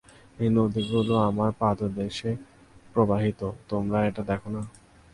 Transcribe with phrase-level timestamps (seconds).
[0.39, 2.31] এ নদীগুলো আমার পাদদেশে
[2.93, 4.61] প্রবাহিত, তোমরা এটা দেখ না?